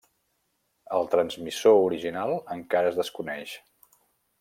[0.99, 3.57] El transmissor original encara es desconeix.